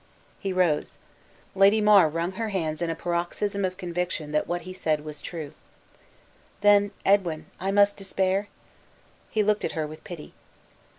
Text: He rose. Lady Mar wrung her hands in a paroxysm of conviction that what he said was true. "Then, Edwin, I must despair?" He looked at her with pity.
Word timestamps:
He 0.39 0.51
rose. 0.51 0.97
Lady 1.53 1.79
Mar 1.79 2.09
wrung 2.09 2.31
her 2.31 2.49
hands 2.49 2.81
in 2.81 2.89
a 2.89 2.95
paroxysm 2.95 3.63
of 3.63 3.77
conviction 3.77 4.31
that 4.31 4.47
what 4.47 4.61
he 4.61 4.73
said 4.73 5.05
was 5.05 5.21
true. 5.21 5.53
"Then, 6.61 6.89
Edwin, 7.05 7.45
I 7.59 7.69
must 7.69 7.97
despair?" 7.97 8.47
He 9.29 9.43
looked 9.43 9.63
at 9.63 9.73
her 9.73 9.85
with 9.85 10.03
pity. 10.03 10.33